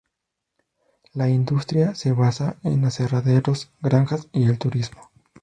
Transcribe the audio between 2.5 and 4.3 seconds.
en aserraderos, granjas